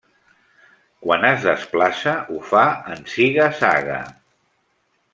[1.07, 2.65] Quan es desplaça, ho fa
[2.97, 4.03] en ziga-zaga.